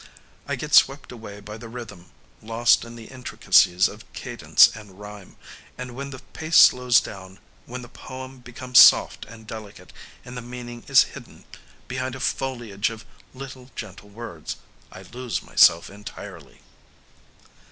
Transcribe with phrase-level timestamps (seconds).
[0.47, 2.07] I get swept away by the rhythm,
[2.41, 5.35] lost in the intricacies of cadence and rhyme,
[5.77, 9.93] and, when the pace slows down, when the poem becomes soft and delicate
[10.25, 11.45] and the meaning is hidden
[11.87, 14.55] behind a foliage of little gentle words,
[14.91, 16.61] I lose myself entirely."